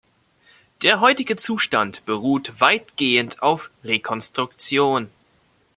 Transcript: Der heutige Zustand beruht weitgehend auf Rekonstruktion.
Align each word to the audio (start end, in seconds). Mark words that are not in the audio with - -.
Der 0.81 0.99
heutige 0.99 1.35
Zustand 1.35 2.03
beruht 2.07 2.59
weitgehend 2.59 3.43
auf 3.43 3.69
Rekonstruktion. 3.83 5.11